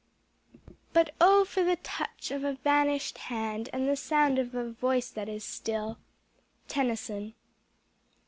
[0.93, 1.45] "But O!
[1.45, 5.43] for the touch of a vanished hand, And the sound of a voice that is
[5.43, 5.99] still."
[6.67, 7.35] _Tennyson.